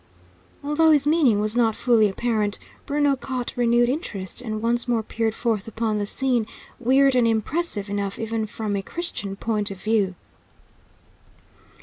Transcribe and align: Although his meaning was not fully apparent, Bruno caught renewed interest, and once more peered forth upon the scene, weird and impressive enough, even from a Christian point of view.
Although 0.63 0.89
his 0.89 1.05
meaning 1.05 1.39
was 1.41 1.55
not 1.55 1.75
fully 1.75 2.09
apparent, 2.09 2.57
Bruno 2.87 3.15
caught 3.15 3.53
renewed 3.55 3.87
interest, 3.87 4.41
and 4.41 4.59
once 4.59 4.87
more 4.87 5.03
peered 5.03 5.35
forth 5.35 5.67
upon 5.67 5.99
the 5.99 6.07
scene, 6.07 6.47
weird 6.79 7.13
and 7.13 7.27
impressive 7.27 7.87
enough, 7.87 8.17
even 8.17 8.47
from 8.47 8.75
a 8.75 8.81
Christian 8.81 9.35
point 9.35 9.69
of 9.69 9.79
view. 9.79 10.15